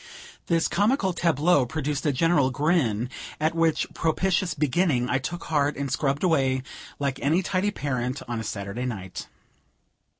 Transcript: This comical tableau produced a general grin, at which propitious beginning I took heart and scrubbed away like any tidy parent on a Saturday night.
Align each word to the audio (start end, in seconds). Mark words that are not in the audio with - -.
This 0.47 0.67
comical 0.67 1.13
tableau 1.13 1.63
produced 1.67 2.07
a 2.07 2.11
general 2.11 2.49
grin, 2.49 3.07
at 3.39 3.53
which 3.53 3.85
propitious 3.93 4.55
beginning 4.55 5.07
I 5.07 5.19
took 5.19 5.43
heart 5.43 5.77
and 5.77 5.91
scrubbed 5.91 6.23
away 6.23 6.63
like 6.97 7.19
any 7.19 7.43
tidy 7.43 7.69
parent 7.69 8.23
on 8.27 8.39
a 8.39 8.43
Saturday 8.43 8.85
night. 8.87 9.27